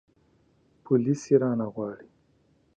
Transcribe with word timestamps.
پوليس 0.83 1.21
يې 1.29 1.35
رانه 1.41 1.67
غواړي. 1.73 2.09